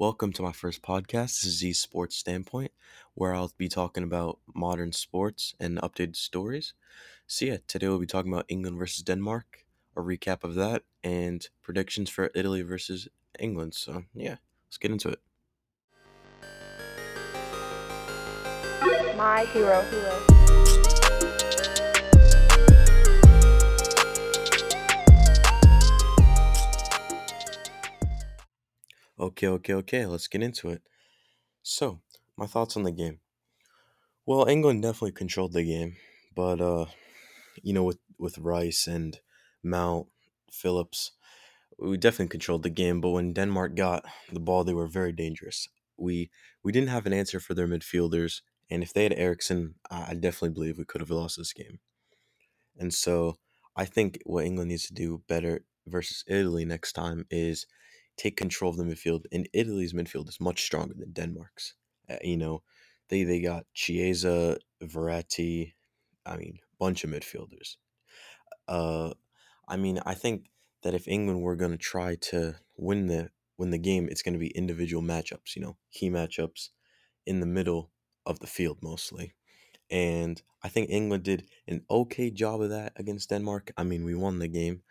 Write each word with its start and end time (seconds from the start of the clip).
Welcome 0.00 0.32
to 0.32 0.42
my 0.42 0.52
first 0.52 0.80
podcast. 0.80 1.42
This 1.42 1.44
is 1.44 1.58
Z 1.58 1.74
Sports 1.74 2.16
Standpoint, 2.16 2.72
where 3.12 3.34
I'll 3.34 3.52
be 3.58 3.68
talking 3.68 4.02
about 4.02 4.38
modern 4.54 4.92
sports 4.92 5.54
and 5.60 5.76
updated 5.82 6.16
stories. 6.16 6.72
So, 7.26 7.44
yeah, 7.44 7.58
today 7.66 7.86
we'll 7.86 7.98
be 7.98 8.06
talking 8.06 8.32
about 8.32 8.46
England 8.48 8.78
versus 8.78 9.02
Denmark, 9.02 9.66
a 9.94 10.00
recap 10.00 10.42
of 10.42 10.54
that, 10.54 10.84
and 11.04 11.46
predictions 11.62 12.08
for 12.08 12.30
Italy 12.34 12.62
versus 12.62 13.08
England. 13.38 13.74
So, 13.74 14.04
yeah, 14.14 14.36
let's 14.68 14.78
get 14.78 14.90
into 14.90 15.10
it. 15.10 15.20
My 19.18 19.44
hero. 19.52 19.82
hero. 19.82 20.49
Okay, 29.40 29.48
okay, 29.48 29.72
okay, 29.72 30.04
let's 30.04 30.28
get 30.28 30.42
into 30.42 30.68
it. 30.68 30.82
So, 31.62 32.02
my 32.36 32.46
thoughts 32.46 32.76
on 32.76 32.84
the 32.84 32.92
game. 32.92 33.20
Well, 34.26 34.46
England 34.48 34.82
definitely 34.82 35.12
controlled 35.12 35.52
the 35.52 35.64
game, 35.64 35.96
but 36.34 36.60
uh, 36.60 36.86
you 37.62 37.72
know, 37.72 37.84
with 37.84 37.98
with 38.18 38.38
Rice 38.38 38.86
and 38.86 39.20
Mount, 39.62 40.08
Phillips, 40.52 41.12
we 41.78 41.96
definitely 41.96 42.28
controlled 42.28 42.64
the 42.64 42.70
game. 42.70 43.00
But 43.00 43.10
when 43.10 43.34
Denmark 43.34 43.76
got 43.76 44.04
the 44.32 44.40
ball, 44.40 44.64
they 44.64 44.74
were 44.74 44.88
very 44.88 45.12
dangerous. 45.12 45.68
We 45.96 46.30
we 46.64 46.72
didn't 46.72 46.90
have 46.90 47.06
an 47.06 47.12
answer 47.14 47.40
for 47.40 47.54
their 47.54 47.68
midfielders, 47.68 48.42
and 48.70 48.82
if 48.82 48.92
they 48.92 49.04
had 49.04 49.14
Eriksen, 49.14 49.76
I 49.90 50.10
I 50.10 50.14
definitely 50.14 50.50
believe 50.54 50.78
we 50.78 50.84
could 50.86 51.02
have 51.02 51.10
lost 51.10 51.38
this 51.38 51.52
game. 51.54 51.80
And 52.76 52.92
so, 52.92 53.36
I 53.76 53.84
think 53.84 54.20
what 54.26 54.44
England 54.44 54.70
needs 54.70 54.86
to 54.88 54.94
do 54.94 55.22
better 55.28 55.64
versus 55.86 56.24
Italy 56.26 56.64
next 56.64 56.92
time 56.94 57.26
is 57.30 57.66
take 58.20 58.36
control 58.36 58.70
of 58.70 58.76
the 58.76 58.84
midfield. 58.84 59.24
And 59.32 59.48
Italy's 59.52 59.94
midfield 59.94 60.28
is 60.28 60.40
much 60.40 60.62
stronger 60.62 60.94
than 60.96 61.12
Denmark's. 61.12 61.74
Uh, 62.08 62.16
you 62.22 62.36
know, 62.36 62.62
they 63.08 63.24
they 63.24 63.40
got 63.40 63.64
Chiesa, 63.74 64.58
Verratti, 64.82 65.72
I 66.26 66.36
mean, 66.36 66.58
bunch 66.78 67.04
of 67.04 67.10
midfielders. 67.10 67.76
Uh, 68.68 69.14
I 69.66 69.76
mean, 69.76 70.00
I 70.04 70.14
think 70.14 70.50
that 70.82 70.94
if 70.94 71.08
England 71.08 71.40
were 71.40 71.56
going 71.56 71.70
to 71.72 71.78
try 71.78 72.16
to 72.16 72.56
win 72.76 73.06
the 73.06 73.30
win 73.56 73.70
the 73.70 73.78
game, 73.78 74.08
it's 74.10 74.22
going 74.22 74.34
to 74.34 74.38
be 74.38 74.48
individual 74.48 75.02
matchups. 75.02 75.56
You 75.56 75.62
know, 75.62 75.76
key 75.92 76.10
matchups 76.10 76.68
in 77.26 77.40
the 77.40 77.46
middle 77.46 77.90
of 78.26 78.40
the 78.40 78.46
field 78.46 78.78
mostly. 78.82 79.34
And 79.90 80.40
I 80.62 80.68
think 80.68 80.90
England 80.90 81.24
did 81.24 81.46
an 81.66 81.82
okay 81.90 82.30
job 82.30 82.60
of 82.60 82.70
that 82.70 82.92
against 82.96 83.30
Denmark. 83.30 83.72
I 83.76 83.82
mean, 83.82 84.04
we 84.04 84.14
won 84.14 84.38
the 84.38 84.48
game 84.48 84.82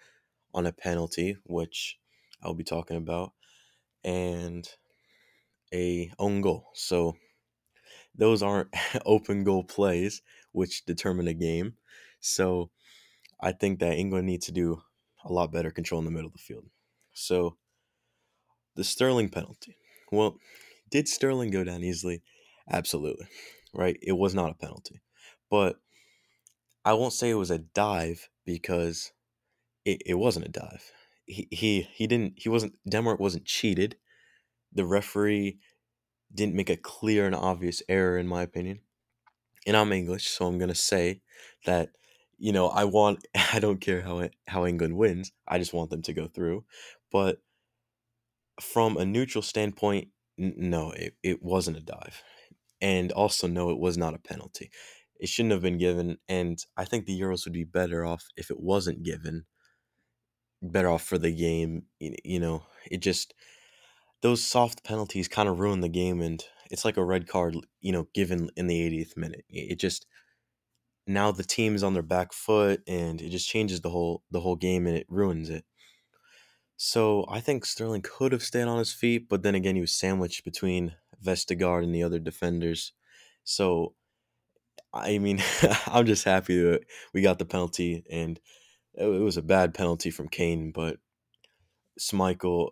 on 0.53 0.65
a 0.65 0.73
penalty, 0.73 1.37
which 1.45 1.99
I'll 2.41 2.53
be 2.53 2.63
talking 2.63 2.97
about, 2.97 3.33
and 4.03 4.67
a 5.73 6.11
own 6.17 6.41
goal. 6.41 6.69
So 6.73 7.15
those 8.15 8.41
aren't 8.41 8.69
open 9.05 9.43
goal 9.43 9.63
plays 9.63 10.21
which 10.51 10.85
determine 10.85 11.27
a 11.27 11.33
game. 11.33 11.73
So 12.19 12.71
I 13.39 13.51
think 13.51 13.79
that 13.79 13.97
England 13.97 14.27
needs 14.27 14.45
to 14.47 14.51
do 14.51 14.81
a 15.23 15.31
lot 15.31 15.51
better 15.51 15.71
control 15.71 15.99
in 15.99 16.05
the 16.05 16.11
middle 16.11 16.27
of 16.27 16.33
the 16.33 16.39
field. 16.39 16.65
So 17.13 17.57
the 18.75 18.83
Sterling 18.83 19.29
penalty. 19.29 19.75
Well, 20.11 20.37
did 20.89 21.07
Sterling 21.07 21.51
go 21.51 21.63
down 21.63 21.83
easily? 21.83 22.23
Absolutely. 22.69 23.27
Right? 23.73 23.97
It 24.01 24.13
was 24.13 24.33
not 24.33 24.51
a 24.51 24.55
penalty. 24.55 25.01
But 25.49 25.77
I 26.83 26.93
won't 26.93 27.13
say 27.13 27.29
it 27.29 27.35
was 27.35 27.51
a 27.51 27.59
dive 27.59 28.29
because 28.45 29.11
it, 29.85 30.01
it 30.05 30.15
wasn't 30.15 30.47
a 30.47 30.49
dive. 30.49 30.91
He, 31.29 31.47
he 31.51 31.83
he 31.83 32.07
didn't 32.07 32.35
he 32.37 32.49
wasn't 32.49 32.75
Denmark 32.89 33.21
wasn't 33.21 33.45
cheated. 33.45 33.97
The 34.73 34.85
referee 34.85 35.59
didn't 36.33 36.55
make 36.55 36.69
a 36.71 36.77
clear 36.77 37.25
and 37.27 37.35
obvious 37.35 37.83
error 37.89 38.17
in 38.17 38.27
my 38.27 38.43
opinion. 38.43 38.81
And 39.67 39.77
I'm 39.77 39.93
English, 39.93 40.27
so 40.29 40.47
I'm 40.47 40.59
gonna 40.59 40.75
say 40.75 41.21
that 41.65 41.91
you 42.39 42.53
know 42.53 42.69
I 42.69 42.85
want 42.85 43.27
I 43.53 43.59
don't 43.59 43.81
care 43.81 44.01
how 44.01 44.19
it, 44.19 44.35
how 44.47 44.65
England 44.67 44.97
wins. 44.97 45.31
I 45.47 45.59
just 45.59 45.73
want 45.73 45.91
them 45.91 46.03
to 46.03 46.13
go 46.13 46.27
through. 46.27 46.65
But 47.11 47.39
from 48.61 48.97
a 48.97 49.05
neutral 49.05 49.41
standpoint, 49.41 50.09
n- 50.37 50.53
no, 50.57 50.91
it, 50.91 51.15
it 51.23 51.41
wasn't 51.43 51.77
a 51.77 51.81
dive. 51.81 52.21
And 52.81 53.11
also, 53.11 53.47
no, 53.47 53.71
it 53.71 53.79
was 53.79 53.97
not 53.97 54.13
a 54.15 54.19
penalty. 54.19 54.71
It 55.19 55.29
shouldn't 55.29 55.53
have 55.53 55.61
been 55.61 55.77
given. 55.77 56.17
And 56.29 56.59
I 56.77 56.85
think 56.85 57.05
the 57.05 57.19
Euros 57.19 57.45
would 57.45 57.53
be 57.53 57.63
better 57.65 58.05
off 58.05 58.25
if 58.37 58.51
it 58.51 58.59
wasn't 58.59 59.03
given. 59.03 59.45
Better 60.61 60.89
off 60.89 61.03
for 61.03 61.17
the 61.17 61.31
game. 61.31 61.83
You, 61.99 62.39
know, 62.39 62.63
it 62.89 63.01
just, 63.01 63.33
those 64.21 64.43
soft 64.43 64.83
penalties 64.83 65.27
kind 65.27 65.49
of 65.49 65.59
ruin 65.59 65.81
the 65.81 65.89
game. 65.89 66.21
And 66.21 66.43
it's 66.69 66.85
like 66.85 66.97
a 66.97 67.03
red 67.03 67.27
card, 67.27 67.55
you 67.81 67.91
know, 67.91 68.07
given 68.13 68.49
in 68.55 68.67
the 68.67 68.79
80th 68.89 69.17
minute. 69.17 69.45
It 69.49 69.79
just, 69.79 70.05
now 71.07 71.31
the 71.31 71.43
team 71.43 71.75
is 71.75 71.83
on 71.83 71.93
their 71.93 72.03
back 72.03 72.31
foot 72.33 72.81
and 72.87 73.19
it 73.19 73.29
just 73.29 73.49
changes 73.49 73.81
the 73.81 73.89
whole 73.89 74.21
the 74.29 74.41
whole 74.41 74.55
game 74.55 74.85
and 74.85 74.95
it 74.95 75.07
ruins 75.09 75.49
it. 75.49 75.65
So 76.77 77.25
I 77.27 77.39
think 77.41 77.65
Sterling 77.65 78.03
could 78.03 78.31
have 78.31 78.43
stayed 78.43 78.67
on 78.67 78.77
his 78.77 78.93
feet, 78.93 79.27
but 79.27 79.41
then 79.41 79.55
again, 79.55 79.75
he 79.75 79.81
was 79.81 79.91
sandwiched 79.91 80.45
between 80.45 80.93
Vestergaard 81.21 81.83
and 81.83 81.93
the 81.93 82.03
other 82.03 82.19
defenders. 82.19 82.93
So 83.43 83.95
I 84.93 85.17
mean, 85.17 85.41
I'm 85.87 86.05
just 86.05 86.23
happy 86.23 86.61
that 86.61 86.81
we 87.13 87.21
got 87.21 87.39
the 87.39 87.45
penalty, 87.45 88.03
and 88.09 88.39
it 88.95 89.05
was 89.05 89.37
a 89.37 89.41
bad 89.41 89.73
penalty 89.73 90.11
from 90.11 90.27
Kane, 90.27 90.71
but 90.71 90.97
Schmeichel, 91.99 92.71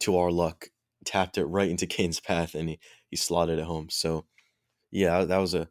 to 0.00 0.16
our 0.16 0.30
luck, 0.30 0.68
tapped 1.04 1.38
it 1.38 1.44
right 1.44 1.70
into 1.70 1.86
Kane's 1.86 2.20
path, 2.20 2.54
and 2.54 2.68
he 2.68 2.78
he 3.10 3.16
slotted 3.16 3.58
it 3.58 3.64
home. 3.64 3.88
So 3.90 4.26
yeah, 4.90 5.24
that 5.24 5.38
was 5.38 5.54
a 5.54 5.68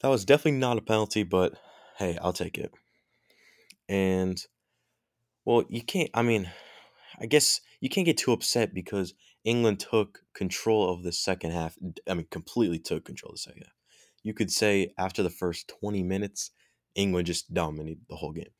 that 0.00 0.08
was 0.08 0.24
definitely 0.24 0.58
not 0.58 0.78
a 0.78 0.82
penalty, 0.82 1.22
but 1.22 1.54
hey, 1.98 2.18
I'll 2.20 2.32
take 2.32 2.58
it. 2.58 2.72
And 3.88 4.40
well, 5.44 5.64
you 5.68 5.82
can't. 5.82 6.10
I 6.14 6.22
mean, 6.22 6.50
I 7.20 7.26
guess 7.26 7.60
you 7.80 7.88
can't 7.88 8.04
get 8.04 8.18
too 8.18 8.32
upset 8.32 8.74
because 8.74 9.14
England 9.44 9.80
took 9.80 10.20
control 10.34 10.92
of 10.92 11.02
the 11.02 11.12
second 11.12 11.52
half. 11.52 11.76
I 12.08 12.14
mean, 12.14 12.26
completely 12.30 12.78
took 12.78 13.04
control 13.04 13.30
of 13.30 13.36
the 13.36 13.40
second 13.40 13.62
half. 13.62 13.74
You 14.22 14.34
could 14.34 14.50
say 14.50 14.92
after 14.98 15.22
the 15.22 15.30
first 15.30 15.72
20 15.80 16.02
minutes, 16.02 16.50
England 16.98 17.26
just 17.28 17.54
dominated 17.54 18.02
the 18.10 18.16
whole 18.16 18.32
game. 18.32 18.52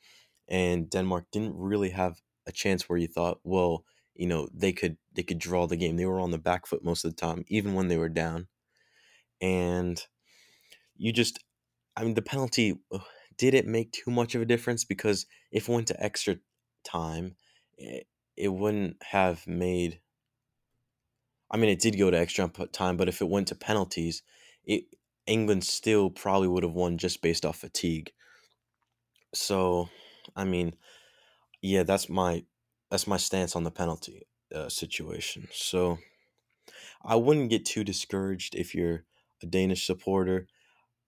And 0.48 0.90
Denmark 0.90 1.26
didn't 1.32 1.56
really 1.56 1.90
have 1.90 2.22
a 2.46 2.52
chance 2.52 2.88
where 2.88 2.98
you 2.98 3.08
thought, 3.08 3.40
well, 3.44 3.84
you 4.14 4.26
know, 4.26 4.48
they 4.54 4.72
could 4.72 4.98
they 5.14 5.24
could 5.24 5.38
draw 5.38 5.66
the 5.66 5.76
game. 5.76 5.96
They 5.96 6.06
were 6.06 6.20
on 6.20 6.32
the 6.32 6.38
back 6.38 6.66
foot 6.66 6.84
most 6.84 7.04
of 7.04 7.12
the 7.12 7.16
time, 7.20 7.44
even 7.48 7.74
when 7.74 7.88
they 7.88 7.98
were 7.98 8.08
down. 8.10 8.48
And 9.40 10.02
you 10.96 11.12
just 11.12 11.44
I 11.96 12.04
mean, 12.04 12.14
the 12.14 12.22
penalty 12.22 12.80
did 13.38 13.54
it 13.54 13.66
make 13.66 13.92
too 13.92 14.10
much 14.10 14.34
of 14.34 14.42
a 14.42 14.46
difference? 14.46 14.84
Because 14.84 15.26
if 15.52 15.68
it 15.68 15.72
went 15.72 15.88
to 15.88 16.04
extra 16.04 16.38
time, 16.84 17.36
it, 17.78 18.06
it 18.36 18.48
wouldn't 18.48 19.02
have 19.02 19.46
made. 19.46 20.00
I 21.50 21.56
mean, 21.56 21.70
it 21.70 21.80
did 21.80 21.98
go 21.98 22.10
to 22.10 22.18
extra 22.18 22.48
time, 22.72 22.96
but 22.96 23.08
if 23.08 23.20
it 23.20 23.28
went 23.28 23.48
to 23.48 23.54
penalties, 23.54 24.22
it 24.64 24.84
England 25.26 25.64
still 25.64 26.10
probably 26.10 26.48
would 26.48 26.62
have 26.62 26.72
won 26.74 26.98
just 26.98 27.22
based 27.22 27.44
off 27.44 27.58
fatigue. 27.58 28.12
So, 29.34 29.88
I 30.36 30.44
mean, 30.44 30.74
yeah, 31.62 31.82
that's 31.84 32.08
my 32.08 32.44
that's 32.90 33.06
my 33.06 33.16
stance 33.18 33.56
on 33.56 33.64
the 33.64 33.70
penalty 33.70 34.26
uh, 34.54 34.68
situation. 34.68 35.48
So, 35.52 35.98
I 37.04 37.16
wouldn't 37.16 37.50
get 37.50 37.64
too 37.64 37.84
discouraged 37.84 38.54
if 38.54 38.74
you're 38.74 39.04
a 39.42 39.46
Danish 39.46 39.86
supporter. 39.86 40.48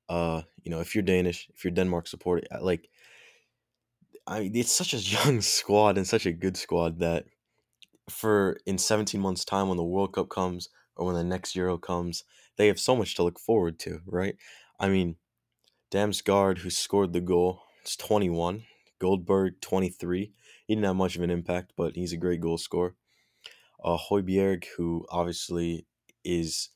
Uh, 0.08 0.42
you 0.62 0.70
know, 0.70 0.80
if 0.80 0.94
you're 0.94 1.02
Danish, 1.02 1.48
if 1.54 1.64
you're 1.64 1.72
Denmark 1.72 2.08
supporter, 2.08 2.46
uh, 2.52 2.62
like 2.62 2.88
I 4.26 4.40
mean 4.40 4.56
it's 4.56 4.72
such 4.72 4.94
a 4.94 4.98
young 4.98 5.40
squad 5.56 5.96
and 5.96 6.06
such 6.06 6.26
a 6.26 6.32
good 6.32 6.56
squad 6.56 7.00
that 7.00 7.26
for 8.10 8.58
in 8.66 8.78
17 8.78 9.20
months 9.20 9.44
time 9.44 9.68
when 9.68 9.76
the 9.76 9.84
World 9.84 10.14
Cup 10.14 10.28
comes 10.28 10.68
or 10.96 11.06
when 11.06 11.14
the 11.14 11.24
next 11.24 11.56
Euro 11.56 11.78
comes, 11.78 12.24
they 12.56 12.66
have 12.68 12.80
so 12.80 12.96
much 12.96 13.14
to 13.16 13.22
look 13.22 13.38
forward 13.38 13.78
to, 13.80 14.00
right? 14.06 14.36
I 14.78 14.88
mean, 14.88 15.16
Damsgaard 15.92 16.58
who 16.58 16.70
scored 16.70 17.12
the 17.12 17.20
goal, 17.20 17.62
is 17.84 17.96
21, 17.96 18.64
Dolberg 19.00 19.60
23. 19.60 20.32
He 20.66 20.74
didn't 20.74 20.86
have 20.86 20.96
much 20.96 21.16
of 21.16 21.22
an 21.22 21.30
impact, 21.30 21.72
but 21.76 21.96
he's 21.96 22.12
a 22.12 22.16
great 22.16 22.40
goal 22.40 22.58
scorer. 22.58 22.94
Uh 23.82 23.98
Højbjerg 23.98 24.66
who 24.76 25.06
obviously 25.10 25.86
is 26.24 26.70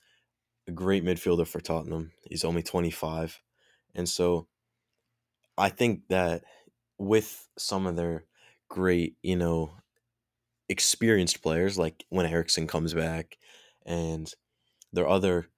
a 0.68 0.72
great 0.72 1.04
midfielder 1.04 1.46
for 1.46 1.60
Tottenham. 1.60 2.12
He's 2.24 2.44
only 2.44 2.62
25. 2.62 3.40
And 3.94 4.08
so 4.08 4.48
I 5.56 5.68
think 5.68 6.08
that 6.08 6.44
with 6.98 7.48
some 7.58 7.86
of 7.86 7.96
their 7.96 8.24
great, 8.68 9.16
you 9.22 9.36
know, 9.36 9.72
experienced 10.68 11.42
players, 11.42 11.78
like 11.78 12.04
when 12.08 12.26
Eriksen 12.26 12.66
comes 12.66 12.94
back 12.94 13.38
and 13.86 14.32
their 14.92 15.08
other, 15.08 15.48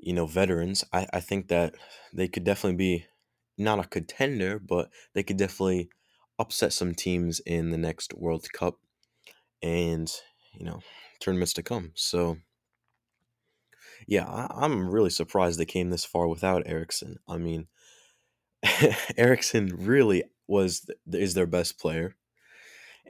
you 0.00 0.12
know, 0.12 0.26
veterans, 0.26 0.84
I, 0.92 1.06
I 1.12 1.20
think 1.20 1.48
that 1.48 1.74
they 2.12 2.28
could 2.28 2.44
definitely 2.44 2.76
be 2.76 3.06
not 3.58 3.84
a 3.84 3.88
contender, 3.88 4.58
but 4.58 4.90
they 5.14 5.22
could 5.22 5.36
definitely 5.36 5.90
upset 6.38 6.72
some 6.72 6.94
teams 6.94 7.40
in 7.40 7.70
the 7.70 7.78
next 7.78 8.14
World 8.14 8.46
Cup. 8.52 8.78
And, 9.62 10.10
you 10.52 10.64
know, 10.64 10.80
tournaments 11.20 11.52
to 11.54 11.62
come. 11.62 11.92
So, 11.94 12.38
yeah, 14.06 14.24
I, 14.24 14.64
am 14.64 14.88
really 14.88 15.10
surprised 15.10 15.58
they 15.58 15.64
came 15.64 15.90
this 15.90 16.04
far 16.04 16.28
without 16.28 16.62
Eriksen. 16.66 17.16
I 17.28 17.38
mean, 17.38 17.66
Eriksen 19.16 19.74
really 19.76 20.24
was 20.46 20.88
is 21.12 21.34
their 21.34 21.46
best 21.46 21.78
player, 21.78 22.16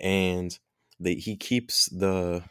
and 0.01 0.59
they, 0.99 1.15
he 1.15 1.37
keeps 1.37 1.87
the 1.87 2.45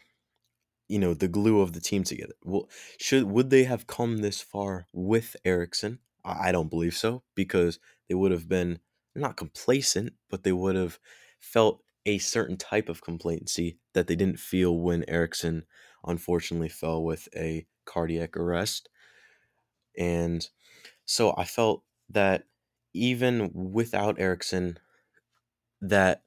you 0.88 0.98
know 0.98 1.14
the 1.14 1.28
glue 1.28 1.60
of 1.60 1.72
the 1.72 1.80
team 1.80 2.04
together. 2.04 2.34
Well, 2.44 2.68
should 2.98 3.24
would 3.24 3.50
they 3.50 3.64
have 3.64 3.86
come 3.86 4.18
this 4.18 4.40
far 4.40 4.86
with 4.92 5.36
Eriksen? 5.44 5.98
I, 6.24 6.52
don't 6.52 6.70
believe 6.70 6.96
so 6.96 7.22
because 7.34 7.78
they 8.08 8.14
would 8.14 8.32
have 8.32 8.48
been 8.48 8.80
not 9.14 9.36
complacent, 9.36 10.14
but 10.28 10.42
they 10.42 10.52
would 10.52 10.76
have 10.76 10.98
felt 11.40 11.82
a 12.06 12.18
certain 12.18 12.56
type 12.56 12.88
of 12.88 13.02
complacency 13.02 13.78
that 13.94 14.06
they 14.06 14.16
didn't 14.16 14.38
feel 14.38 14.78
when 14.78 15.04
Eriksen 15.08 15.64
unfortunately 16.04 16.68
fell 16.68 17.02
with 17.02 17.28
a 17.36 17.66
cardiac 17.84 18.36
arrest. 18.36 18.88
And 19.96 20.48
so 21.04 21.34
I 21.36 21.44
felt 21.44 21.84
that 22.10 22.44
even 22.94 23.50
without 23.52 24.20
Eriksen, 24.20 24.78
that 25.80 26.22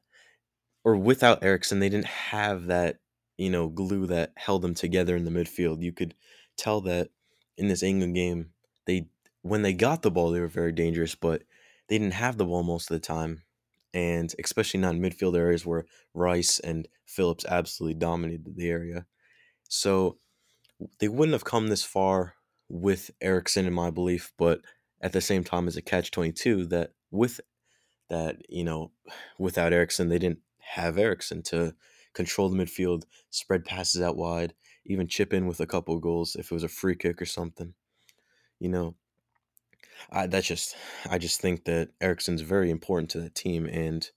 or 0.83 0.95
without 0.95 1.43
Eriksen, 1.43 1.79
they 1.79 1.89
didn't 1.89 2.07
have 2.07 2.67
that, 2.67 2.99
you 3.37 3.49
know, 3.49 3.69
glue 3.69 4.07
that 4.07 4.33
held 4.35 4.61
them 4.61 4.73
together 4.73 5.15
in 5.15 5.25
the 5.25 5.31
midfield. 5.31 5.81
You 5.81 5.91
could 5.93 6.15
tell 6.57 6.81
that 6.81 7.09
in 7.57 7.67
this 7.67 7.83
England 7.83 8.15
game, 8.15 8.51
they 8.85 9.07
when 9.41 9.61
they 9.61 9.73
got 9.73 10.01
the 10.01 10.11
ball, 10.11 10.31
they 10.31 10.39
were 10.39 10.47
very 10.47 10.71
dangerous, 10.71 11.15
but 11.15 11.43
they 11.87 11.97
didn't 11.97 12.13
have 12.13 12.37
the 12.37 12.45
ball 12.45 12.63
most 12.63 12.89
of 12.89 12.95
the 12.95 13.05
time. 13.05 13.43
And 13.93 14.33
especially 14.41 14.79
not 14.79 14.95
in 14.95 15.01
midfield 15.01 15.37
areas 15.37 15.65
where 15.65 15.85
Rice 16.13 16.59
and 16.59 16.87
Phillips 17.05 17.45
absolutely 17.45 17.95
dominated 17.95 18.55
the 18.55 18.69
area. 18.69 19.05
So 19.67 20.17
they 20.99 21.09
wouldn't 21.09 21.33
have 21.33 21.43
come 21.43 21.67
this 21.67 21.83
far 21.83 22.35
with 22.69 23.11
Eriksen 23.19 23.65
in 23.65 23.73
my 23.73 23.89
belief, 23.89 24.31
but 24.37 24.61
at 25.01 25.11
the 25.11 25.19
same 25.19 25.43
time 25.43 25.67
as 25.67 25.75
a 25.75 25.81
catch 25.81 26.11
22 26.11 26.67
that 26.67 26.91
with 27.09 27.41
that, 28.09 28.37
you 28.47 28.63
know, 28.63 28.91
without 29.37 29.73
Eriksen, 29.73 30.09
they 30.09 30.19
didn't 30.19 30.39
have 30.59 30.97
Eriksen 30.97 31.41
to 31.43 31.75
control 32.13 32.49
the 32.49 32.57
midfield, 32.57 33.03
spread 33.29 33.65
passes 33.65 34.01
out 34.01 34.17
wide, 34.17 34.53
even 34.85 35.07
chip 35.07 35.33
in 35.33 35.47
with 35.47 35.59
a 35.59 35.67
couple 35.67 35.97
goals 35.99 36.35
if 36.35 36.51
it 36.51 36.53
was 36.53 36.63
a 36.63 36.69
free 36.69 36.95
kick 36.95 37.21
or 37.21 37.25
something. 37.25 37.73
You 38.59 38.69
know, 38.69 38.95
I 40.09 40.27
that's 40.27 40.47
just 40.47 40.75
I 41.09 41.17
just 41.17 41.41
think 41.41 41.65
that 41.65 41.89
Eriksen's 42.01 42.41
very 42.41 42.69
important 42.69 43.09
to 43.11 43.21
that 43.21 43.35
team 43.35 43.65
and 43.65 44.09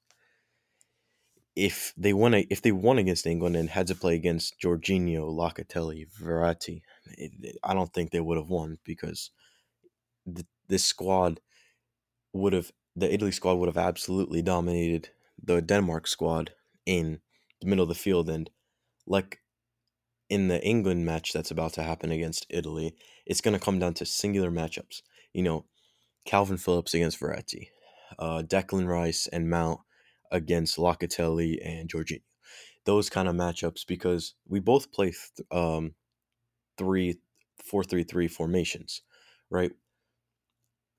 if 1.57 1.93
they 1.97 2.13
won 2.13 2.35
if 2.35 2.63
they 2.63 2.73
won 2.73 2.99
against 2.99 3.27
England 3.27 3.57
and 3.57 3.71
had 3.71 3.87
to 3.87 3.95
play 3.95 4.15
against 4.17 4.61
Jorginho, 4.61 5.31
Locatelli, 5.31 6.07
Verratti, 6.21 6.83
I 7.63 7.75
don't 7.75 7.93
think 7.93 8.11
they 8.11 8.21
would 8.21 8.39
have 8.39 8.49
won 8.49 8.79
because 8.85 9.31
the, 10.27 10.45
this 10.69 10.85
squad 10.85 11.41
would 12.33 12.53
have 12.53 12.73
the 12.97 13.13
Italy 13.13 13.33
squad 13.33 13.55
would 13.55 13.69
have 13.69 13.79
absolutely 13.79 14.43
dominated 14.43 15.11
the 15.41 15.61
Denmark 15.61 16.07
squad 16.07 16.53
in 16.87 17.21
the 17.61 17.67
middle 17.67 17.85
of 17.85 17.89
the 17.89 17.95
field 17.95 18.29
and 18.29 18.51
like 19.07 19.39
in 20.29 20.49
the 20.49 20.63
England 20.65 21.05
match 21.05 21.33
that's 21.33 21.51
about 21.51 21.75
to 21.75 21.83
happen 21.83 22.11
against 22.11 22.47
Italy, 22.49 22.97
it's 23.27 23.41
going 23.41 23.57
to 23.57 23.65
come 23.65 23.79
down 23.79 23.95
to 23.95 24.07
singular 24.07 24.51
matchups. 24.51 25.03
You 25.33 25.43
know, 25.43 25.65
Kalvin 26.27 26.61
Phillips 26.61 26.95
against 26.95 27.21
Verratti, 27.21 27.69
uh, 28.19 28.43
Declan 28.47 28.87
Rice 28.87 29.27
and 29.27 29.51
Mount 29.51 29.81
against 30.31 30.79
Locatelli 30.79 31.59
and 31.65 31.89
Jorginho. 31.89 32.23
Those 32.85 33.09
kind 33.11 33.29
of 33.29 33.35
matchups 33.35 33.87
because 33.87 34.35
we 34.47 34.61
both 34.61 34.93
play 34.93 35.13
th- 35.13 35.47
um, 35.51 35.95
three, 36.77 37.19
four, 37.63 37.85
three, 37.85 38.05
three 38.05 38.29
formations, 38.29 39.03
right? 39.51 39.73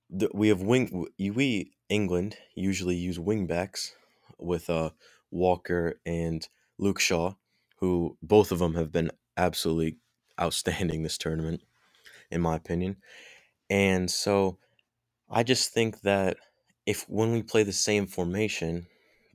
The, 0.10 0.30
we 0.34 0.48
have 0.50 0.62
wing. 0.62 1.08
We 1.20 1.72
England 1.90 2.38
usually 2.56 2.96
use 2.96 3.20
wing 3.20 3.48
backs 3.48 3.94
with 4.40 4.70
uh, 4.70 4.92
Walker 5.32 6.00
and 6.06 6.48
Luke 6.78 7.00
Shaw, 7.00 7.34
who 7.78 8.18
both 8.22 8.52
of 8.52 8.60
them 8.60 8.76
have 8.76 8.92
been 8.92 9.12
absolutely 9.38 9.98
outstanding 10.42 11.04
this 11.04 11.18
tournament, 11.18 11.62
in 12.32 12.42
my 12.42 12.56
opinion. 12.56 12.98
And 13.70 14.10
so 14.10 14.58
I 15.30 15.44
just 15.44 15.74
think 15.74 16.02
that 16.02 16.38
if 16.86 17.06
when 17.10 17.32
we 17.32 17.42
play 17.44 17.64
the 17.64 17.74
same 17.74 18.06
formation, 18.08 18.88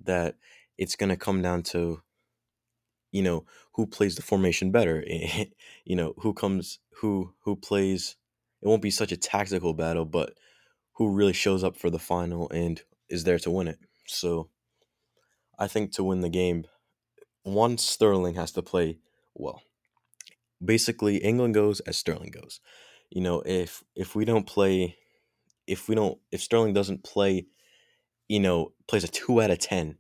that 0.05 0.37
it's 0.79 0.97
going 0.97 1.11
to 1.11 1.17
come 1.17 1.43
down 1.43 1.63
to 1.63 2.03
you 3.13 3.23
know 3.23 3.45
who 3.73 3.87
plays 3.87 4.15
the 4.17 4.23
formation 4.23 4.71
better 4.71 5.05
eh, 5.09 5.47
you 5.85 5.97
know 5.97 6.15
who 6.19 6.33
comes 6.33 6.79
who 7.01 7.35
who 7.41 7.57
plays 7.57 8.17
it 8.63 8.69
won't 8.69 8.83
be 8.83 8.91
such 8.91 9.13
a 9.13 9.17
tactical 9.17 9.75
battle 9.75 10.05
but 10.05 10.35
who 10.95 11.11
really 11.11 11.33
shows 11.33 11.65
up 11.65 11.77
for 11.77 11.91
the 11.91 11.99
final 11.99 12.49
and 12.51 12.83
is 13.09 13.25
there 13.25 13.39
to 13.39 13.51
win 13.51 13.69
it. 13.69 13.79
So 14.07 14.49
i 15.59 15.67
think 15.67 15.93
to 15.93 16.05
win 16.05 16.21
the 16.21 16.29
game 16.29 16.65
one 17.43 17.79
sterling 17.79 18.35
has 18.35 18.53
to 18.53 18.63
play 18.63 18.99
well. 19.35 19.63
Basically 20.65 21.17
england 21.19 21.55
goes 21.55 21.81
as 21.81 21.97
sterling 21.97 22.31
goes. 22.31 22.61
You 23.11 23.23
know 23.23 23.43
if 23.47 23.83
if 23.97 24.15
we 24.15 24.25
don't 24.25 24.47
play 24.47 24.97
if 25.71 25.89
we 25.89 25.95
don't 25.95 26.19
if 26.33 26.43
sterling 26.43 26.75
doesn't 26.75 27.05
play 27.05 27.47
you 28.29 28.41
know 28.41 28.73
plays 28.89 29.05
a 29.05 29.09
2 29.09 29.41
out 29.43 29.51
of 29.51 29.59
10 29.59 29.97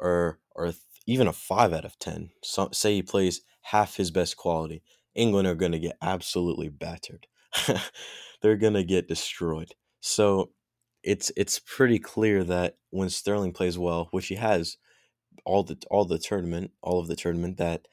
or 0.00 0.38
or 0.54 0.72
even 1.06 1.26
a 1.26 1.32
five 1.32 1.72
out 1.72 1.84
of 1.84 1.98
ten. 1.98 2.30
So, 2.42 2.68
say 2.72 2.94
he 2.94 3.02
plays 3.02 3.42
half 3.62 3.96
his 3.96 4.10
best 4.10 4.36
quality, 4.36 4.82
England 5.14 5.46
are 5.48 5.54
going 5.54 5.72
to 5.72 5.78
get 5.78 5.96
absolutely 6.02 6.68
battered. 6.68 7.26
They're 8.42 8.56
going 8.56 8.74
to 8.74 8.84
get 8.84 9.08
destroyed. 9.08 9.74
So 10.00 10.50
it's 11.02 11.32
it's 11.36 11.58
pretty 11.58 11.98
clear 11.98 12.44
that 12.44 12.76
when 12.90 13.10
Sterling 13.10 13.52
plays 13.52 13.78
well, 13.78 14.08
which 14.10 14.28
he 14.28 14.34
has 14.36 14.76
all 15.44 15.62
the 15.62 15.78
all 15.90 16.04
the 16.04 16.18
tournament, 16.18 16.72
all 16.82 17.00
of 17.00 17.08
the 17.08 17.16
tournament, 17.16 17.58
that 17.58 17.86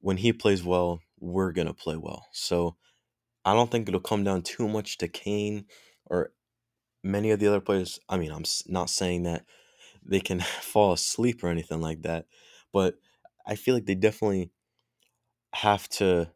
when 0.00 0.16
he 0.16 0.32
plays 0.32 0.64
well, 0.64 1.00
we're 1.20 1.52
gonna 1.52 1.74
play 1.74 1.96
well. 1.96 2.26
So 2.32 2.76
I 3.44 3.54
don't 3.54 3.70
think 3.70 3.88
it'll 3.88 4.00
come 4.00 4.24
down 4.24 4.42
too 4.42 4.68
much 4.68 4.98
to 4.98 5.08
Kane 5.08 5.66
or 6.06 6.32
many 7.02 7.30
of 7.30 7.40
the 7.40 7.46
other 7.46 7.60
players. 7.60 8.00
I 8.08 8.16
mean, 8.16 8.32
I'm 8.32 8.44
not 8.66 8.90
saying 8.90 9.24
that 9.24 9.44
they 10.04 10.20
can 10.20 10.40
fall 10.60 10.92
asleep 10.92 11.42
or 11.42 11.48
anything 11.48 11.80
like 11.80 12.02
that. 12.02 12.26
But 12.72 12.96
I 13.46 13.54
feel 13.54 13.74
like 13.74 13.86
they 13.86 13.94
definitely 13.94 14.50
have 15.54 15.88
to 15.88 16.30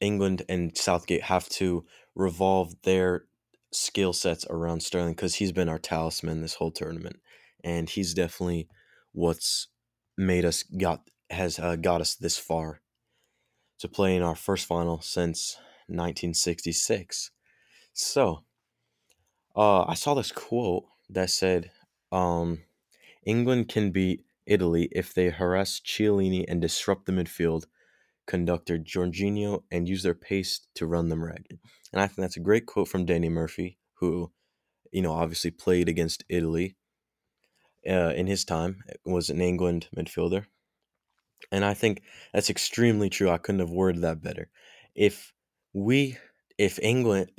England 0.00 0.42
and 0.48 0.76
Southgate 0.76 1.24
have 1.24 1.48
to 1.50 1.84
revolve 2.14 2.74
their 2.82 3.24
skill 3.72 4.12
sets 4.12 4.44
around 4.50 4.82
Sterling 4.82 5.12
because 5.12 5.36
he's 5.36 5.52
been 5.52 5.68
our 5.68 5.78
talisman 5.78 6.40
this 6.40 6.54
whole 6.54 6.70
tournament, 6.70 7.20
and 7.62 7.88
he's 7.88 8.14
definitely 8.14 8.68
what's 9.12 9.68
made 10.16 10.44
us 10.44 10.62
got 10.62 11.08
has 11.30 11.58
uh, 11.58 11.76
got 11.76 12.00
us 12.00 12.16
this 12.16 12.36
far 12.38 12.80
to 13.78 13.88
play 13.88 14.16
in 14.16 14.22
our 14.22 14.34
first 14.34 14.66
final 14.66 15.00
since 15.00 15.56
1966. 15.86 17.30
So, 17.92 18.44
uh, 19.56 19.84
I 19.84 19.94
saw 19.94 20.14
this 20.14 20.32
quote 20.32 20.84
that 21.08 21.30
said, 21.30 21.70
um, 22.12 22.62
England 23.24 23.68
can 23.68 23.90
beat 23.90 24.24
Italy 24.46 24.88
if 24.92 25.12
they 25.14 25.28
harass 25.28 25.80
Chiellini 25.80 26.44
and 26.48 26.60
disrupt 26.60 27.06
the 27.06 27.12
midfield 27.12 27.64
conductor 28.26 28.78
Jorginho 28.78 29.62
and 29.70 29.88
use 29.88 30.02
their 30.02 30.14
pace 30.14 30.60
to 30.74 30.86
run 30.86 31.08
them 31.08 31.24
ragged. 31.24 31.58
And 31.92 32.00
I 32.00 32.06
think 32.06 32.18
that's 32.18 32.36
a 32.36 32.40
great 32.40 32.66
quote 32.66 32.88
from 32.88 33.04
Danny 33.04 33.28
Murphy, 33.28 33.78
who, 33.94 34.30
you 34.92 35.02
know, 35.02 35.12
obviously 35.12 35.50
played 35.50 35.88
against 35.88 36.24
Italy 36.28 36.76
uh, 37.88 38.12
in 38.14 38.26
his 38.26 38.44
time, 38.44 38.82
was 39.04 39.30
an 39.30 39.40
England 39.40 39.88
midfielder. 39.96 40.46
And 41.50 41.64
I 41.64 41.74
think 41.74 42.02
that's 42.32 42.50
extremely 42.50 43.10
true. 43.10 43.30
I 43.30 43.38
couldn't 43.38 43.60
have 43.60 43.70
worded 43.70 44.02
that 44.02 44.22
better. 44.22 44.48
If 44.94 45.32
we, 45.72 46.18
if 46.58 46.78
England 46.80 47.30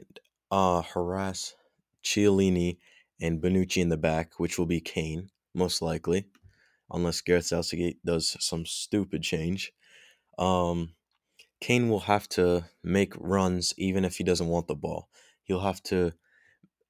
uh, 0.52 0.82
harass 0.82 1.56
Chiellini 2.04 2.78
and 3.20 3.42
Bonucci 3.42 3.82
in 3.82 3.90
the 3.90 3.98
back, 3.98 4.40
which 4.40 4.60
will 4.60 4.66
be 4.66 4.82
Kane, 4.82 5.30
most 5.54 5.82
likely, 5.82 6.26
unless 6.92 7.22
Gareth 7.22 7.46
Southgate 7.46 8.04
does 8.06 8.36
some 8.40 8.66
stupid 8.66 9.24
change. 9.24 9.72
Um, 10.38 10.94
Kane 11.62 11.90
will 11.90 12.02
have 12.02 12.28
to 12.30 12.66
make 12.84 13.14
runs 13.18 13.74
even 13.78 14.04
if 14.04 14.18
he 14.18 14.24
doesn't 14.24 14.48
want 14.48 14.68
the 14.68 14.76
ball. 14.76 15.10
He'll 15.44 15.62
have 15.62 15.82
to, 15.84 16.14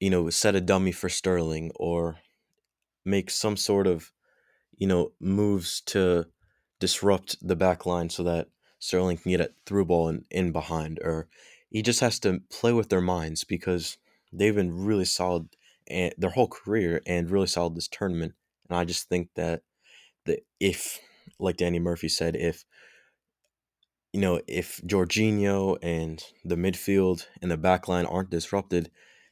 you 0.00 0.10
know, 0.10 0.30
set 0.30 0.56
a 0.56 0.60
dummy 0.60 0.92
for 0.92 1.08
Sterling 1.08 1.70
or 1.76 2.16
make 3.04 3.30
some 3.30 3.56
sort 3.56 3.86
of, 3.86 4.12
you 4.76 4.86
know, 4.86 5.12
moves 5.20 5.82
to 5.82 6.26
disrupt 6.80 7.36
the 7.46 7.56
back 7.56 7.84
line 7.84 8.08
so 8.08 8.22
that 8.22 8.48
Sterling 8.78 9.18
can 9.18 9.30
get 9.30 9.40
a 9.40 9.50
through 9.66 9.84
ball 9.84 10.08
in, 10.08 10.24
in 10.30 10.52
behind. 10.52 10.98
Or 11.02 11.28
he 11.72 11.80
just 11.80 12.00
has 12.00 12.18
to 12.20 12.40
play 12.50 12.72
with 12.72 12.90
their 12.90 13.00
minds 13.00 13.44
because 13.44 13.96
they've 14.30 14.54
been 14.54 14.84
really 14.84 15.06
solid 15.06 15.48
and 15.88 16.14
their 16.18 16.30
whole 16.30 16.46
career 16.46 17.00
and 17.06 17.30
really 17.30 17.46
solid 17.46 17.74
this 17.74 17.88
tournament. 17.88 18.34
And 18.68 18.78
I 18.78 18.84
just 18.84 19.08
think 19.08 19.30
that 19.36 19.62
that 20.26 20.40
if, 20.60 21.00
like 21.40 21.56
Danny 21.56 21.78
Murphy 21.78 22.08
said, 22.08 22.36
if 22.36 22.64
you 24.12 24.20
know, 24.20 24.40
if 24.46 24.82
Jorginho 24.82 25.78
and 25.82 26.22
the 26.44 26.56
midfield 26.56 27.26
and 27.40 27.50
the 27.50 27.56
back 27.56 27.88
line 27.88 28.04
aren't 28.04 28.30
disrupted, 28.30 28.90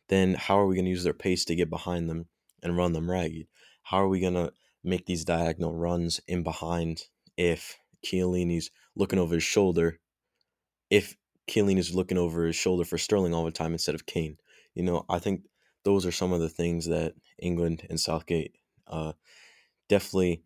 then 0.09 0.35
how 0.35 0.59
are 0.59 0.67
we 0.67 0.75
going 0.75 0.87
to 0.87 0.91
use 0.91 1.05
their 1.05 1.13
pace 1.13 1.45
to 1.45 1.55
get 1.55 1.69
behind 1.69 2.09
them 2.09 2.27
and 2.63 2.77
run 2.77 2.95
them 2.95 3.11
ragged? 3.11 3.47
How 3.83 3.99
are 3.99 4.09
we 4.09 4.21
going 4.21 4.35
to 4.35 4.53
make 4.83 5.05
these 5.05 5.27
diagonal 5.27 5.77
runs 5.77 6.21
in 6.27 6.43
behind 6.43 7.03
if 7.37 7.77
Chiellini's 8.03 8.71
looking 8.97 9.19
over 9.19 9.35
his 9.35 9.45
shoulder? 9.45 10.01
If 10.89 11.17
Chiellini's 11.51 11.95
looking 11.95 12.19
over 12.19 12.47
his 12.47 12.57
shoulder 12.57 12.85
for 12.85 12.99
Sterling 12.99 13.35
all 13.35 13.45
the 13.45 13.51
time 13.51 13.73
instead 13.73 13.95
of 13.95 14.07
Kane, 14.07 14.39
you 14.75 14.83
know, 14.83 15.05
I 15.09 15.19
think 15.19 15.43
those 15.85 16.07
are 16.07 16.13
some 16.13 16.33
of 16.33 16.41
the 16.41 16.49
things 16.49 16.87
that 16.87 17.15
England 17.39 17.87
and 17.91 17.99
Southgate 17.99 18.55
uh, 18.87 19.13
definitely 19.89 20.45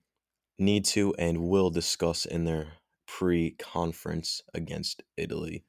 need 0.59 0.85
to 0.87 1.15
and 1.19 1.39
will 1.39 1.71
discuss 1.71 2.25
in 2.25 2.45
their 2.45 2.75
pre-conference 3.07 4.43
against 4.55 5.03
Italy 5.17 5.65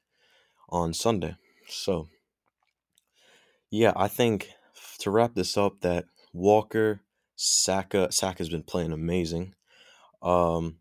on 0.68 0.94
Sunday. 0.94 1.36
So, 1.68 2.08
yeah, 3.70 3.92
I 3.96 4.08
think 4.08 4.50
to 5.00 5.10
wrap 5.10 5.34
this 5.34 5.56
up, 5.56 5.80
that 5.80 6.06
Walker, 6.32 7.02
Saka, 7.34 8.10
Saka's 8.10 8.48
been 8.48 8.62
playing 8.62 8.92
amazing. 8.92 9.54
Um, 10.22 10.76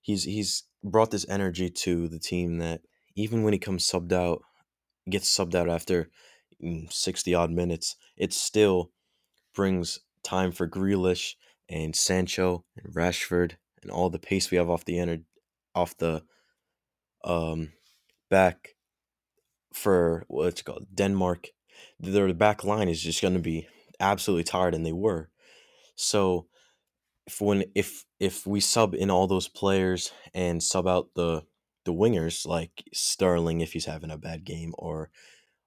he's 0.00 0.24
he's 0.24 0.64
brought 0.84 1.10
this 1.10 1.26
energy 1.28 1.70
to 1.70 2.08
the 2.08 2.18
team 2.18 2.58
that 2.58 2.82
even 3.18 3.42
when 3.42 3.52
he 3.52 3.58
comes 3.58 3.84
subbed 3.84 4.12
out, 4.12 4.42
gets 5.10 5.36
subbed 5.36 5.54
out 5.54 5.68
after 5.68 6.08
mm, 6.62 6.90
sixty 6.92 7.34
odd 7.34 7.50
minutes, 7.50 7.96
it 8.16 8.32
still 8.32 8.92
brings 9.54 9.98
time 10.22 10.52
for 10.52 10.68
Grealish 10.68 11.34
and 11.68 11.96
Sancho 11.96 12.64
and 12.76 12.94
Rashford 12.94 13.52
and 13.82 13.90
all 13.90 14.08
the 14.08 14.18
pace 14.18 14.50
we 14.50 14.58
have 14.58 14.70
off 14.70 14.84
the 14.84 14.94
ener- 14.94 15.24
off 15.74 15.96
the 15.98 16.22
um 17.24 17.72
back 18.30 18.76
for 19.72 20.24
what's 20.28 20.62
called 20.62 20.86
Denmark. 20.94 21.48
Their 21.98 22.32
back 22.34 22.64
line 22.64 22.88
is 22.88 23.02
just 23.02 23.20
going 23.20 23.34
to 23.34 23.40
be 23.40 23.66
absolutely 24.00 24.44
tired, 24.44 24.74
and 24.74 24.86
they 24.86 24.92
were. 24.92 25.30
So 25.96 26.46
if 27.26 27.40
when 27.40 27.64
if 27.74 28.04
if 28.20 28.46
we 28.46 28.60
sub 28.60 28.94
in 28.94 29.10
all 29.10 29.26
those 29.26 29.48
players 29.48 30.12
and 30.34 30.62
sub 30.62 30.86
out 30.86 31.08
the 31.14 31.42
the 31.88 31.94
wingers 31.94 32.46
like 32.46 32.84
Sterling 32.92 33.62
if 33.62 33.72
he's 33.72 33.86
having 33.86 34.10
a 34.10 34.18
bad 34.18 34.44
game 34.44 34.74
or 34.76 35.08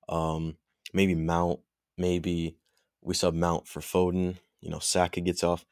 um 0.07 0.55
maybe 0.93 1.15
Mount 1.15 1.61
maybe 1.97 2.57
we 3.01 3.15
sub 3.15 3.33
Mount 3.33 3.67
for 3.67 3.79
Foden 3.79 4.37
you 4.59 4.69
know 4.69 4.77
Saka 4.77 5.19
gets 5.19 5.43
off 5.43 5.65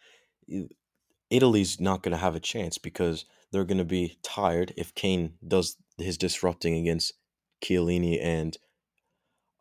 Italy's 1.29 1.79
not 1.79 2.01
going 2.01 2.13
to 2.13 2.17
have 2.17 2.35
a 2.35 2.39
chance 2.39 2.79
because 2.79 3.25
they're 3.51 3.63
going 3.63 3.77
to 3.77 3.85
be 3.85 4.17
tired 4.23 4.73
if 4.75 4.95
Kane 4.95 5.33
does 5.47 5.77
his 5.97 6.17
disrupting 6.17 6.75
against 6.75 7.13
Chiellini 7.63 8.19
and 8.19 8.57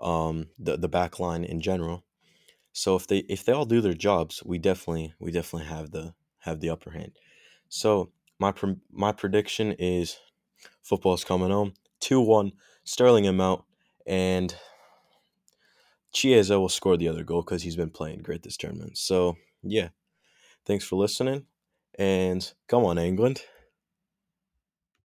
um, 0.00 0.46
the 0.58 0.78
the 0.78 0.88
back 0.88 1.18
line 1.18 1.44
in 1.44 1.60
general. 1.60 2.04
So 2.72 2.96
if 2.96 3.06
they 3.06 3.18
if 3.28 3.44
they 3.44 3.52
all 3.52 3.66
do 3.66 3.82
their 3.82 3.94
jobs, 3.94 4.42
we 4.44 4.58
definitely 4.58 5.12
we 5.18 5.30
definitely 5.30 5.68
have 5.68 5.90
the 5.90 6.14
have 6.38 6.60
the 6.60 6.70
upper 6.70 6.92
hand. 6.92 7.18
So 7.68 8.12
my 8.38 8.54
my 8.90 9.12
prediction 9.12 9.72
is 9.72 10.16
football's 10.82 11.24
coming 11.24 11.50
home 11.50 11.74
two 12.00 12.20
one 12.20 12.52
Sterling 12.84 13.26
and 13.26 13.36
Mount 13.36 13.62
and 14.06 14.54
Chiesa 16.12 16.58
will 16.58 16.68
score 16.68 16.96
the 16.96 17.08
other 17.08 17.22
goal 17.22 17.42
because 17.42 17.62
he's 17.62 17.76
been 17.76 17.90
playing 17.90 18.22
great 18.22 18.42
this 18.42 18.56
tournament. 18.56 18.96
So 18.96 19.36
yeah, 19.62 19.88
thanks 20.64 20.84
for 20.84 20.96
listening 20.96 21.44
and 21.98 22.50
come 22.68 22.84
on 22.84 22.98
England. 22.98 23.42